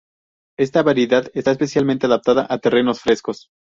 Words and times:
Esta 0.57 0.81
variedad 0.81 1.29
está 1.35 1.51
especialmente 1.51 2.07
adaptada 2.07 2.47
a 2.49 2.57
terrenos 2.57 3.01
frescos. 3.01 3.49